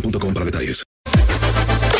boostmobile.com 0.00 0.34
para 0.34 0.46
detalles. 0.46 0.84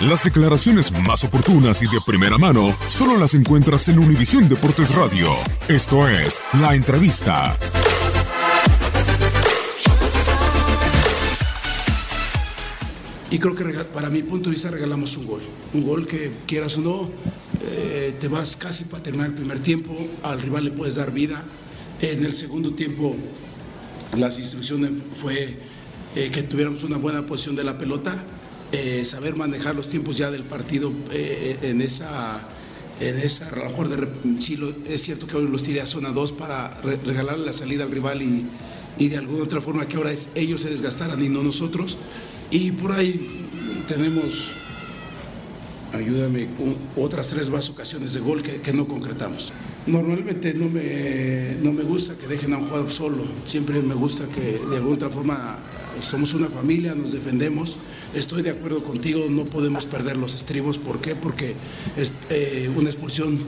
Las 0.00 0.22
declaraciones 0.22 0.92
más 0.92 1.24
oportunas 1.24 1.82
y 1.82 1.86
de 1.86 1.98
primera 2.06 2.38
mano 2.38 2.76
solo 2.86 3.16
las 3.16 3.34
encuentras 3.34 3.88
en 3.88 3.98
Univisión 3.98 4.48
Deportes 4.48 4.94
Radio. 4.94 5.28
Esto 5.66 6.08
es 6.08 6.40
La 6.60 6.76
Entrevista. 6.76 7.56
Y 13.30 13.38
creo 13.40 13.54
que 13.56 13.64
para 13.92 14.08
mi 14.08 14.22
punto 14.22 14.48
de 14.48 14.54
vista 14.54 14.70
regalamos 14.70 15.16
un 15.16 15.26
gol. 15.26 15.42
Un 15.74 15.84
gol 15.84 16.06
que 16.06 16.30
quieras 16.46 16.76
o 16.76 16.80
no, 16.80 17.10
eh, 17.60 18.14
te 18.20 18.28
vas 18.28 18.56
casi 18.56 18.84
para 18.84 19.02
terminar 19.02 19.30
el 19.30 19.34
primer 19.34 19.58
tiempo, 19.58 19.94
al 20.22 20.40
rival 20.40 20.64
le 20.64 20.70
puedes 20.70 20.94
dar 20.94 21.12
vida. 21.12 21.42
En 22.00 22.24
el 22.24 22.34
segundo 22.34 22.72
tiempo 22.72 23.16
las 24.16 24.38
instrucciones 24.38 24.92
fue 25.16 25.58
eh, 26.18 26.30
que 26.32 26.42
tuviéramos 26.42 26.82
una 26.82 26.96
buena 26.96 27.24
posición 27.24 27.54
de 27.54 27.62
la 27.62 27.78
pelota, 27.78 28.16
eh, 28.72 29.04
saber 29.04 29.36
manejar 29.36 29.76
los 29.76 29.88
tiempos 29.88 30.16
ya 30.16 30.32
del 30.32 30.42
partido 30.42 30.92
eh, 31.12 31.56
en 31.62 31.80
esa, 31.80 32.40
en 32.98 33.18
esa, 33.18 33.48
a 33.50 33.56
lo 33.56 33.64
mejor 33.66 33.88
de, 33.88 34.08
sí 34.40 34.56
lo, 34.56 34.74
es 34.88 35.00
cierto 35.00 35.28
que 35.28 35.36
hoy 35.36 35.46
los 35.46 35.62
tiré 35.62 35.80
a 35.80 35.86
zona 35.86 36.10
2 36.10 36.32
para 36.32 36.80
re, 36.80 36.98
regalarle 37.06 37.46
la 37.46 37.52
salida 37.52 37.84
al 37.84 37.92
rival 37.92 38.20
y, 38.20 38.44
y, 38.98 39.06
de 39.06 39.16
alguna 39.16 39.44
otra 39.44 39.60
forma 39.60 39.86
que 39.86 39.96
ahora 39.96 40.10
es, 40.10 40.30
ellos 40.34 40.62
se 40.62 40.70
desgastaran 40.70 41.24
y 41.24 41.28
no 41.28 41.40
nosotros. 41.44 41.96
Y 42.50 42.72
por 42.72 42.90
ahí 42.90 43.46
tenemos, 43.86 44.50
ayúdame, 45.92 46.48
otras 46.96 47.28
tres 47.28 47.48
más 47.48 47.70
ocasiones 47.70 48.12
de 48.12 48.18
gol 48.18 48.42
que, 48.42 48.60
que 48.60 48.72
no 48.72 48.88
concretamos. 48.88 49.52
Normalmente 49.86 50.52
no 50.52 50.68
me, 50.68 51.54
no 51.62 51.72
me 51.72 51.84
gusta 51.84 52.18
que 52.18 52.26
dejen 52.26 52.54
a 52.54 52.58
un 52.58 52.64
jugador 52.64 52.90
solo, 52.90 53.24
siempre 53.46 53.80
me 53.82 53.94
gusta 53.94 54.26
que 54.26 54.60
de 54.68 54.76
alguna 54.78 54.96
otra 54.96 55.10
forma 55.10 55.58
somos 56.00 56.34
una 56.34 56.48
familia, 56.48 56.94
nos 56.94 57.12
defendemos. 57.12 57.76
Estoy 58.14 58.42
de 58.42 58.50
acuerdo 58.50 58.82
contigo, 58.82 59.26
no 59.28 59.44
podemos 59.44 59.84
perder 59.84 60.16
los 60.16 60.34
estribos. 60.34 60.78
¿Por 60.78 61.00
qué? 61.00 61.14
Porque 61.14 61.54
es, 61.96 62.12
eh, 62.30 62.70
una 62.74 62.88
expulsión 62.88 63.44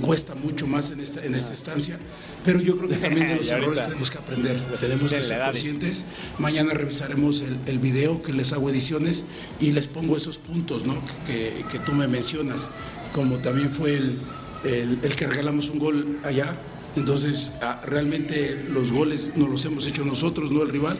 cuesta 0.00 0.34
mucho 0.34 0.66
más 0.66 0.90
en 0.90 1.00
esta, 1.00 1.24
en 1.24 1.34
esta 1.34 1.52
estancia, 1.52 1.98
pero 2.44 2.60
yo 2.60 2.76
creo 2.78 2.88
que 2.88 2.96
también 2.96 3.28
de 3.28 3.36
los 3.36 3.50
errores 3.50 3.82
tenemos 3.82 4.10
que 4.10 4.18
aprender, 4.18 4.78
tenemos 4.80 5.12
que 5.12 5.22
ser 5.22 5.42
conscientes. 5.42 6.04
Mañana 6.38 6.72
revisaremos 6.72 7.42
el, 7.42 7.56
el, 7.66 7.78
video 7.78 8.22
que 8.22 8.32
les 8.32 8.52
hago 8.52 8.70
ediciones 8.70 9.24
y 9.60 9.72
les 9.72 9.86
pongo 9.86 10.16
esos 10.16 10.38
puntos 10.38 10.86
¿no? 10.86 10.94
que, 11.26 11.64
que 11.70 11.78
tú 11.78 11.92
me 11.92 12.08
mencionas, 12.08 12.70
como 13.12 13.38
también 13.38 13.70
fue 13.70 13.96
el, 13.96 14.18
el, 14.64 14.98
el 15.02 15.16
que 15.16 15.26
regalamos 15.26 15.70
un 15.70 15.78
gol 15.78 16.18
allá. 16.24 16.54
Entonces, 16.96 17.52
ah, 17.60 17.82
realmente 17.84 18.64
los 18.70 18.90
goles 18.90 19.32
no 19.36 19.46
los 19.48 19.62
hemos 19.66 19.86
hecho 19.86 20.04
nosotros, 20.04 20.50
no 20.50 20.62
el 20.62 20.70
rival 20.70 20.98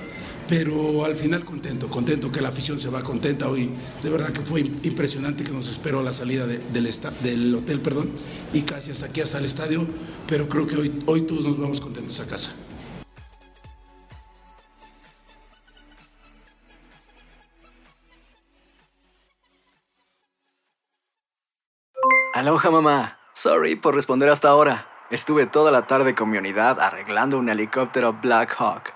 pero 0.48 1.04
al 1.04 1.16
final 1.16 1.44
contento, 1.44 1.88
contento 1.88 2.30
que 2.30 2.40
la 2.40 2.48
afición 2.48 2.78
se 2.78 2.88
va 2.88 3.02
contenta 3.02 3.48
hoy. 3.48 3.70
De 4.02 4.10
verdad 4.10 4.32
que 4.32 4.40
fue 4.40 4.60
impresionante 4.60 5.44
que 5.44 5.50
nos 5.50 5.68
esperó 5.68 6.02
la 6.02 6.12
salida 6.12 6.46
de, 6.46 6.58
del, 6.58 6.88
del, 7.22 7.54
hotel, 7.54 7.80
perdón, 7.80 8.10
y 8.52 8.62
casi 8.62 8.90
hasta 8.90 9.06
aquí, 9.06 9.20
hasta 9.20 9.38
el 9.38 9.44
estadio, 9.44 9.86
pero 10.28 10.48
creo 10.48 10.66
que 10.66 10.76
hoy, 10.76 11.02
hoy 11.06 11.22
todos 11.22 11.44
nos 11.44 11.58
vamos 11.58 11.80
contentos 11.80 12.20
a 12.20 12.26
casa. 12.26 12.54
Aloha 22.34 22.70
mamá, 22.70 23.18
sorry 23.32 23.76
por 23.76 23.94
responder 23.94 24.28
hasta 24.28 24.50
ahora. 24.50 24.86
Estuve 25.10 25.46
toda 25.46 25.70
la 25.70 25.86
tarde 25.86 26.14
con 26.14 26.28
mi 26.28 26.36
unidad 26.36 26.80
arreglando 26.80 27.38
un 27.38 27.48
helicóptero 27.48 28.12
Black 28.12 28.54
Hawk. 28.58 28.95